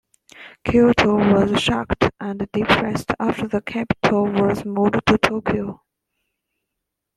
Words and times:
Kyoto 0.63 1.13
was 1.31 1.61
shocked 1.61 2.09
and 2.19 2.49
depressed 2.53 3.11
after 3.19 3.47
the 3.47 3.61
capital 3.61 4.25
was 4.25 4.65
moved 4.65 4.99
to 5.05 5.19
Tokyo. 5.19 5.83